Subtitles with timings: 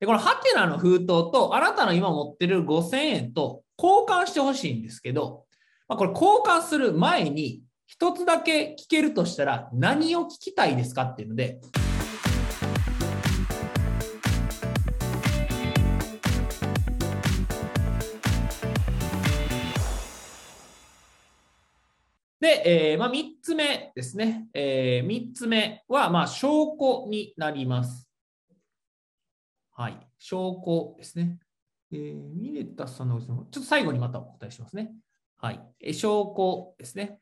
[0.00, 5.44] で、このハテナの封筒とあなたの今持ってる5000円と交換してほしいんですけど、
[5.88, 11.58] まあ、これ交換する前に一つだけ聞けるとしたら何を聞きたいですかっていうので、
[22.40, 24.46] で、えーまあ、3つ目ですね。
[24.54, 28.07] えー、3つ目は、まあ、証拠になります。
[29.78, 31.38] はい、証拠ですね。
[31.92, 34.90] えー、ミネタさんの、ちょっと最後にまたお答えしますね。
[35.36, 37.20] はい、え証拠ですね。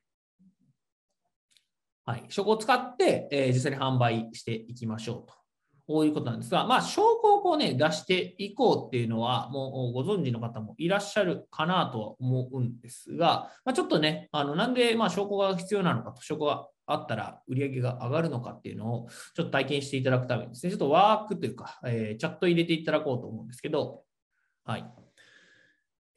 [2.07, 5.35] はい、証拠を使って、えー、実際に販売していきましょうと。
[5.87, 24.03] こういうことなんですが、まあ、証拠をこうね、出していこうっていうのは、もうご存知の方もいらっしゃるかなとは思うんですが、まあ、ちょっとね、あのなんでまあ証拠が必要なのかと、証拠があったら売り上げが上がるのかっていうのをちょっと体験していただくためにですね、ちょっとワークというか、えー、チャット入れていただこうと思うんですけど、
[24.65, 25.06] はい。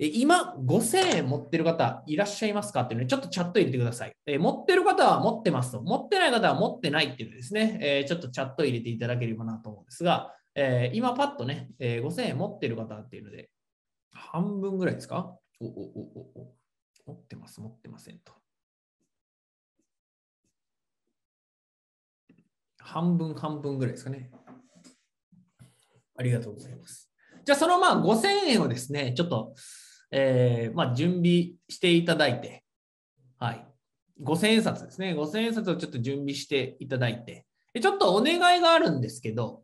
[0.02, 2.82] 今、5000円持ってる方いらっしゃいますか？
[2.84, 4.14] っていうので、ちょっとチャット入れてください。
[4.26, 5.82] えー、持ってる方は持ってますと。
[5.82, 13.50] 持ってない方は持ってないっていうのですね、えー、ちょっとチャット入れていただければなと思うんですが、えー、今パッとね、え5000円持ってる方っていうので、
[14.14, 15.36] 半分ぐらいですか？
[15.60, 18.32] おおおおお持ってます、持ってませんと。
[22.80, 24.32] 半分半分ぐらいですかね。
[26.18, 27.12] ありがとうございます。
[27.46, 29.54] じゃあ、そのまあ5000円をですね、ちょっと
[30.12, 32.64] えー、まあ、準備していただいて、
[33.38, 33.66] はい。
[34.24, 35.14] 5000円札ですね。
[35.14, 37.46] 5000円札をちょっと準備していただいて、
[37.80, 39.64] ちょっとお願いがあるんですけど、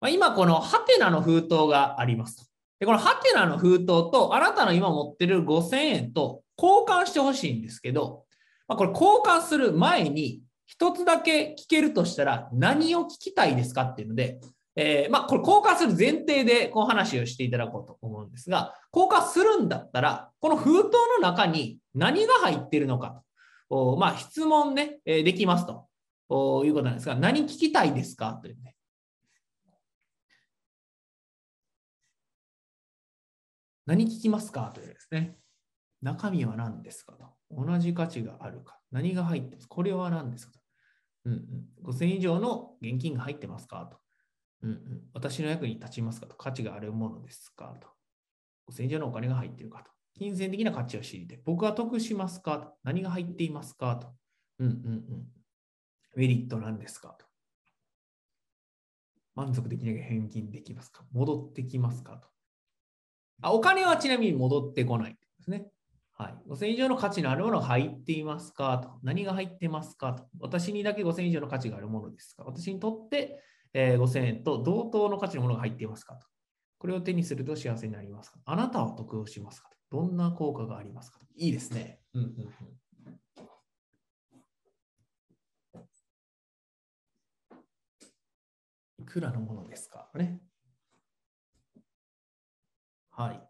[0.00, 2.44] まあ、今このハテナの封筒がありますと。
[2.80, 8.24] で、このハテナの封筒とあなたの今持ってる5000円と交換してほしいんですけど、
[8.66, 14.40] まあ、これ交換する前に一つだけ聞けるとしたら何を聞きたいですかっていうので、
[14.76, 23.22] えー、まあ、これ交換する前提でこう話をしていただこうと思うんですが、交換するんだったら、この封筒の中に何が入っているのか
[23.68, 25.88] と、まあ、質問ね、えできますと
[26.64, 28.38] いうことなんですが、何聞きたいですか？
[28.40, 28.76] というね。
[33.86, 34.70] 何聞きますか？
[34.72, 35.36] というですね。
[36.00, 37.14] 中身は何ですか？
[37.14, 37.26] と。
[37.50, 38.78] 同じ価値があるか。
[38.92, 39.68] 何が入ってます？
[39.68, 40.52] これは何ですか？
[40.52, 40.60] と。
[41.26, 43.88] うんうん、5000以上の現金が入ってますか？
[43.90, 43.98] と。
[44.62, 47.88] うんうん、私の役に立ちますかと、価値があるものですかと、
[48.72, 51.40] 5000円以上のお金が入っているかと、金銭的な価値を知りたい。
[51.44, 54.08] 僕は得しますかと、何が入っていますかと、
[54.58, 55.26] うんうんうん、
[56.14, 57.26] メリットなんですかと、
[59.34, 61.04] 満足できなきゃ返金できますか。
[61.12, 62.28] 戻ってきますかと。
[63.42, 65.12] あお金はちなみに戻ってこない。
[65.12, 65.66] ですね。
[66.12, 68.90] はい、5000以上の価値のあるものが入っていますかと。
[69.02, 70.28] 何が入ってますかと。
[70.38, 72.44] 私にだけ5000以上の価値があるものですか。
[72.44, 73.42] 私にとって
[73.72, 76.26] えー、5000円と同等の価値のものが入っていますかと。
[76.78, 82.00] これを手にすると幸せになりますかあなたは得をしますかどんな効果がありますかいいですね。
[82.14, 82.80] うんうんうん
[89.00, 90.40] いくらのものですかね。
[93.10, 93.40] はい。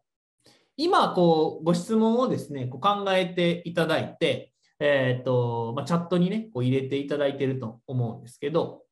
[0.76, 8.84] 今、こう、ご質問をですね、こう考えていただいて、えっ、ー、と、まあ、チャットにね、こう入れていただいていると思うんですけど、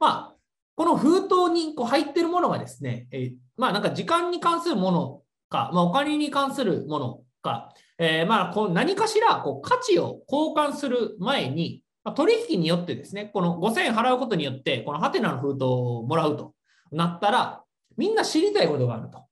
[0.00, 0.37] まあ、
[0.78, 16.54] この封筒にこう入ってるものがですね、えー、まあなんか時間に関するものか、まあ、お金に関するものか、えー、まあこう何かしらこう価値を交換する前に、まあ、取引によってですね、この5000円払うことによって、このハテナの封筒をもらうと
[16.92, 17.64] なったら、
[17.96, 19.24] みんな知りたいことがあると。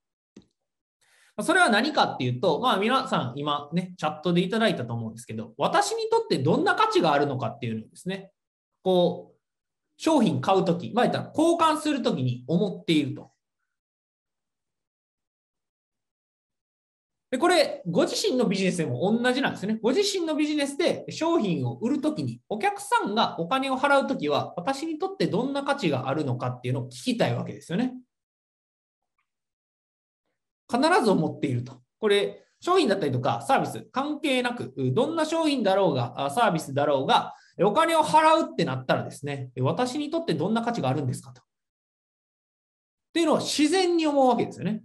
[1.43, 8.31] それは何かっていうと、まあ皆さん今ね、チャットでいただいたと思うんですけど、私にとってどんな価値があるのかっていうのをですね、
[8.83, 9.36] こう、
[9.97, 13.31] 商品買うとき、まあ、交換するときに思っていると。
[17.29, 19.79] で、これ、ご自身のビジネスでも同じなんですね。
[19.81, 27.95] ご自身のビジネスで商品を売るときに、お客さんがお金を払うときは、私にとってどんな価値があるのかっていうのを聞きたいわけですよね。
[30.71, 31.81] 必ず思っていると。
[31.99, 41.41] これ、商品だったりとかサービス関係なく、どんな商品だろうが、サービスだろうが、お金を払うってなったらですね、私にとってどんな価値があるんですかと。
[41.41, 41.43] っ
[43.13, 44.83] ていうのは自然に思うわけですよね。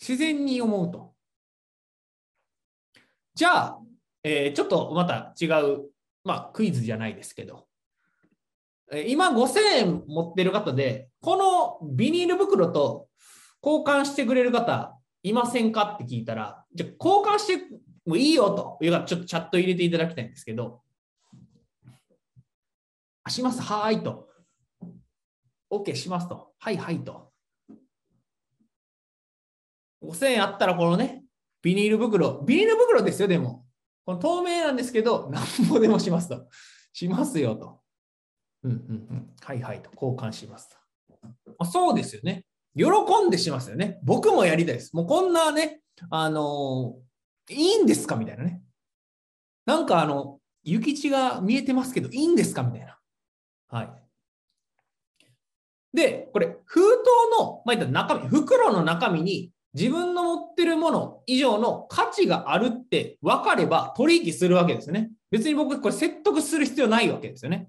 [0.00, 1.14] 自然に思うと。
[3.34, 3.78] じゃあ、
[4.22, 5.90] えー、ちょっとまた違う、
[6.24, 7.66] まあ、クイズじゃないですけど、
[9.06, 13.08] 今5000円持ってる方で、このビニール袋と
[13.64, 17.64] 交換してくれる方いませんかって聞いたら、じゃ交換して
[18.06, 20.82] もいいよというか、ちょっとチャット入れていただきたいんですけど、
[23.30, 24.28] します、はーいと。
[25.70, 26.52] OK しますと。
[26.58, 27.32] はいはいと。
[30.02, 31.24] 5000円あったらこのね、
[31.62, 33.64] ビニール袋、ビニール袋ですよ、でも。
[34.04, 36.46] この透明なんですけど、なんぼでもしますと。
[36.92, 37.80] しますよと。
[38.62, 38.80] うんうんう
[39.14, 39.34] ん。
[39.40, 39.90] はいはいと。
[39.94, 40.76] 交換しますと。
[41.58, 42.44] あそうですよね。
[42.76, 42.84] 喜
[43.26, 43.98] んでしますよね。
[44.02, 44.94] 僕もやりたいです。
[44.94, 45.80] もうこんなね、
[46.10, 48.16] あのー、いいんですか？
[48.16, 48.60] みたいなね。
[49.64, 52.62] なんかあの、諭吉が見えてますけど、いいんですか？
[52.62, 52.98] みたいな。
[53.68, 53.88] はい。
[55.94, 65.10] で、これ、封筒の、まあ、中身、袋の中身に自分の持ってるもの以上の価値があるって分かれば取引するわけですね。
[65.30, 67.68] 別に僕これ説得する必要ないわけですよね。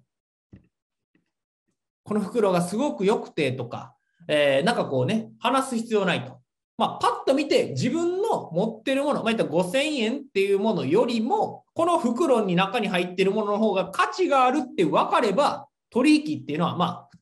[2.03, 3.95] この袋がすごく良くてとか、
[4.27, 6.39] えー、なんかこうね、話す必要ないと。
[6.77, 17.18] まあ、パッと見て自分の持ってるもの、まあ、5000円っていうものよりも、この袋に中に入ってるものの方が価値があるって分かれば、取引っていうのは、まあ、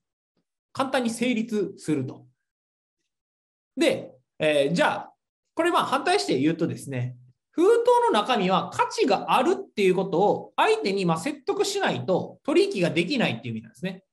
[0.71, 2.25] 簡単に成立すると。
[3.77, 5.13] で、えー、じゃあ、
[5.53, 7.15] これは反対して言うとですね、
[7.51, 7.67] 封筒
[8.07, 14.03] の中身は価値があるっていうことを相手にま説得しないと取引ができないっていう意味なんですね。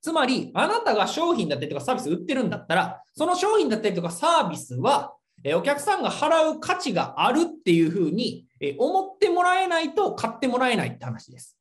[0.00, 5.16] つまり、あなたが商品だったりとかサービス売ってるんだったら、その商品だったりとかサービスは、
[5.56, 8.46] お客さんが払う価値があるっていうふうに
[8.78, 11.59] 思ってもらえないと買ってもらえないって話です。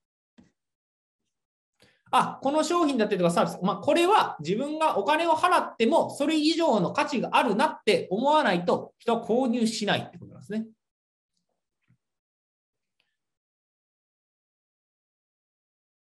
[2.11, 10.65] あ、この商品だったりとかサービス、まあ、これは自分がお金を払ってもそれ以上の価値があるなって思わないと人は購入しないってことなんですね。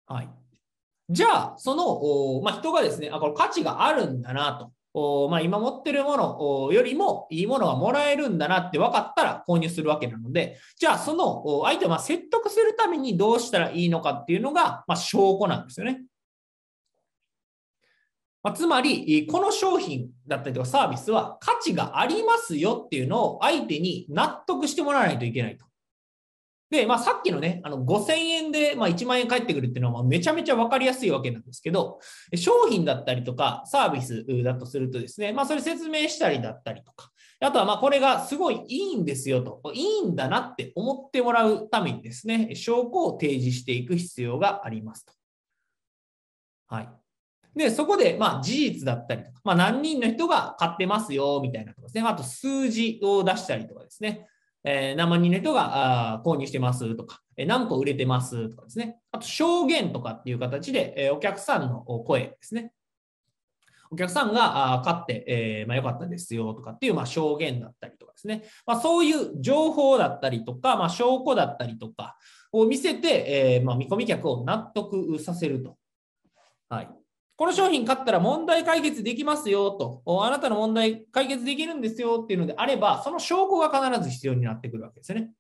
[0.08, 0.30] はい。
[1.10, 4.72] じゃあ、その、まあ、人がですね、あ、これ価値があるんだなと。
[4.98, 16.04] おまあ、今持ってるものよりもいいものがもらえるんだなって分かったら購入するわけなので、じゃあその相手をま説得するためにどうしたらいいのかっていうのが、ま証拠なんですよね。
[18.42, 25.66] まつまり、この商品だったりとかサービスは価値がありますよっていうのを相手に納得してもらわないといけないと。
[26.70, 32.00] で、まあ、さっきのね、あの5000円で、まあ、1万円返ってくるっていうのはめちゃめちゃ分かりやすいわけなんですけど、
[32.36, 45.14] 商品だったりとかサービスだとするとですね、まあ、それ説明したりだったりとか、あとはまあこれがすごいいいんですよと、いいんだなって思ってもらうためにですね、証拠を提示していく必要がありますと。
[46.68, 46.90] はい。
[47.56, 52.02] で、そこで、まあ、事実だったりとか、まあ、何人の人が買ってますよ、みたいなとかですね。
[52.02, 54.28] あと、数字を出したりとかですね。
[54.66, 58.98] えー、何万人の人が購入してますとか、え何個売れてますとかですね。
[59.12, 62.72] あと、証言とかっていう形で、えお客さんの声ですね。
[63.92, 68.44] お客さんが買って、えーまあ、よかったですよとかっていう、まあ、証言だったりとかですね。
[68.66, 72.18] まあ、そういう情報だったりとか、まあ、証拠だったりとか
[72.52, 75.78] を見せて、えーま、見込み客を納得させると。
[76.68, 76.90] はい。
[77.38, 85.32] この商品買ったら問題解決できますよと、あなたの問題解決できるんですよっていうのであれば、その証拠が必ず必要になってくるわけですね。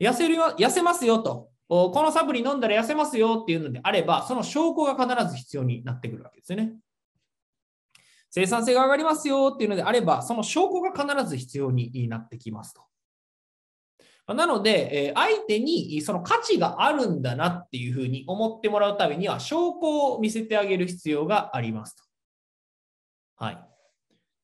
[0.00, 6.74] 痩せるよ痩せますよと、このサプリ飲んだら痩せますよっていうのであれば、その証拠が必ず必要になってくるわけですね。
[8.30, 12.82] 生産性が上がりますよっていうのであれば、その証拠が必ず必要になってきますと。
[14.34, 22.04] なので、え相手にその価値があるんだなっていうふうに思ってもらうためには、証拠を見せてあげる必要がありますと。
[23.36, 23.58] はい。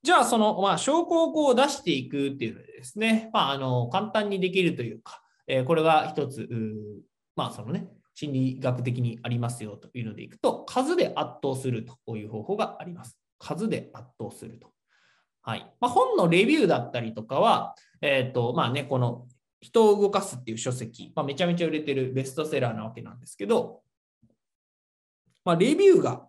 [0.02, 6.49] じゃあ、その、まあ、証拠をこう出していくっていうのでですね、まあ、あの、簡単にできるというか、えこれが一つ、
[7.37, 13.18] まあ、そのね、心理学的にありますよというのでいくと、数で圧倒するという方法があります。
[13.38, 14.70] 数で圧倒すると。
[15.42, 15.70] はい。
[15.80, 19.26] まあ、本のレビューだったりとかは、えっ、ー、と、まあね、この
[19.64, 23.80] 人を動かすっていう書籍、まあ、めちゃめちゃ売れてるベストセラーなわけなんですけど、
[25.42, 26.26] まあ、レビューが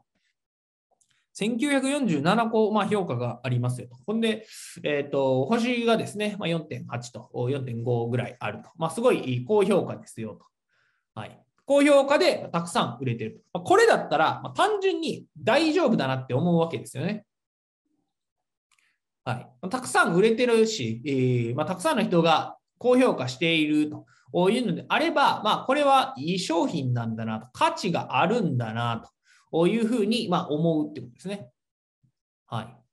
[1.38, 3.98] 1947個、まあ、評価がありますよと。
[4.08, 4.48] ほんで、
[4.84, 8.70] えっ、ー、と、星がですね、まあ、4.8と4.5ぐらいあると。
[8.78, 10.46] まあ、すごい高評価ですよと。
[11.14, 11.38] はい。
[11.66, 13.60] 高評価でたくさん売れてると。
[13.60, 17.26] これだったら、まあ、単純に大丈夫だなって思うわけですよね。
[19.26, 19.70] はい。
[19.70, 24.06] たくさん売れてるし、えーまあ、たくさんの人が高評価していると
[24.50, 29.04] いうのであれば、まあ、これはいい商品なんだなと、価値があるんだな
[29.52, 31.50] というふうにま思うってことですね。
[32.48, 32.85] はい。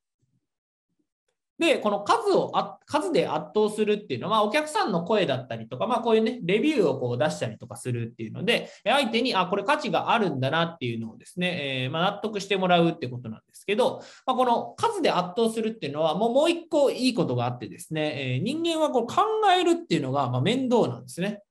[1.62, 19.22] で、この数をあ、数で圧倒するっていうのは、お客さんの声だったりとか、まあこういうね、レビューをこう出したりとかするっていうので、相手に、あ、これ価値があるんだなっていうのをですね、えー、まあ、納得してもらうってことなんですけど、まあ、この数で圧倒するっていうのは、もうもう一個いいことがあってですね、えー、人間はこう考
[19.56, 21.42] えるっていうのがま面倒なんですね。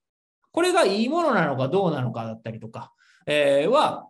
[0.51, 2.91] これがいいものなのかどうなのかだったりとか、
[3.25, 4.09] えー、は、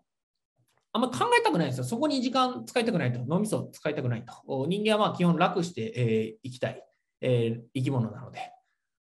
[0.93, 1.83] あんま考えたくないんですよ。
[1.83, 3.19] そこに時間使いたくないと。
[3.25, 4.65] 脳みそ使いたくないと。
[4.67, 6.83] 人間はまあ基本楽してい、えー、きたい、
[7.21, 8.51] えー、生き物なので。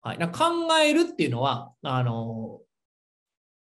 [0.04, 2.62] はい、考えるっていうのは、あの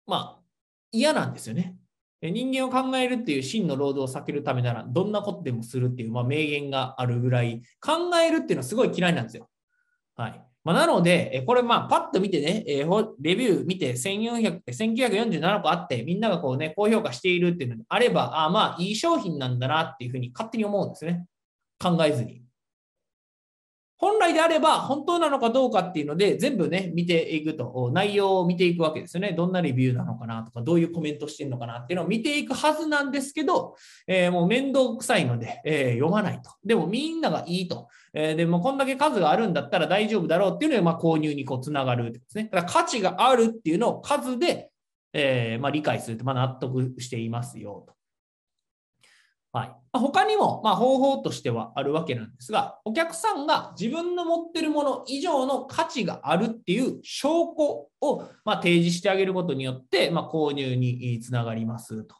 [0.07, 0.43] まあ、
[0.91, 1.75] 嫌なんですよね。
[2.21, 9.49] 人間を考えるっていう真の労働を避けるためなら、どんなことでもするっていう、まあ、名言があるぐらい、考えるっていうのはすごい嫌いなんですよ。
[10.15, 10.41] はい。
[10.63, 12.63] まあ、なので、これ、まあ、パッと見てね、
[13.19, 21.25] レビュー見て1400 1947個あって、みんながこうね、高評価しているっていうのであれば、あまあ、いい商品なんだなっていうふうに勝手に思うんですね。
[21.79, 22.40] 考えずに。
[24.01, 27.91] 本来であれば本当なのかどうかっていうので全部ね見ていくと。
[27.93, 29.33] 内容を見ていくわけですよね。
[29.33, 33.75] どんなレビューなのかなとかどういうコメントしてるのかなっていうのを見ていくはずなんですけど、
[34.07, 36.49] えー、もう面倒くさいので、えー、読まないと。
[36.65, 42.45] でもみんながいいと、えー、でもこんだけ数があるんだったら大丈夫だろうっていうので、まあ、購入にこうつながるですね。
[42.51, 44.71] だから価値があるっていうのを数で、
[45.13, 47.93] えまあ、理解すると、まあ、納得していますよと。
[49.53, 49.75] はい。
[49.93, 62.15] 他にも、まあ、方法としてはあるわけなんですが、お客さんが自分の持ってるもの以上の価値があるっていう証拠を、まあ、提示してあげることによって、まあ、購入につながりますと。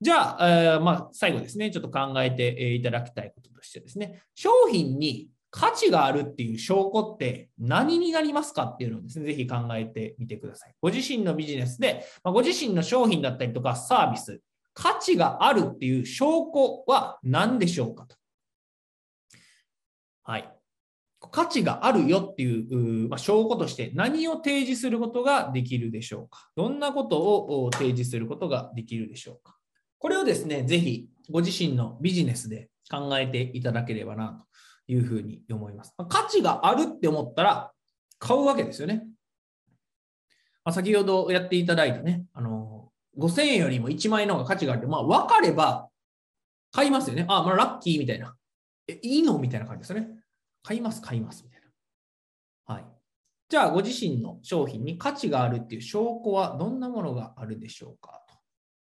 [0.00, 10.74] じゃあ、えー、まあ、最後ですね、ちょっと考えていただきたいこととしてですね、商品に価値があるっていう証拠って何になりますかっていうのをですね、ぜひ考えてみてください。
[10.80, 14.40] ご自身のビジネスで、まあ、ご自身の商品だったりとかサービス、
[14.74, 18.16] 価値があるっていう証拠は何でしょうかと。
[20.24, 20.52] はい。
[21.30, 29.56] 価値があるよっていう、ま、証拠として何を提示することができるでしょうかどんなことを提示することができるでしょうか
[29.98, 34.44] これをですね、ぜひご自身のビジネスで考えていただければな
[34.86, 35.94] というふうに思います。
[36.08, 37.72] 価値があるって思ったら
[38.18, 39.06] 買うわけですよね。
[40.64, 42.71] ま、先ほどやっていただいたね、あの
[43.18, 45.88] 5000円よりも1万円の方が価値があるまあ、分かれば
[46.70, 47.26] 買いますよね。
[47.28, 48.34] あ、まあ、ラッキーみたいな。
[48.88, 50.08] え、いいのみたいな感じですよね。
[50.62, 52.74] 買います、買います、みたいな。
[52.74, 52.84] はい。
[53.48, 58.22] じゃあ、ご自身の商品に価値があるっていう証拠はどんなものがあるでしょうか？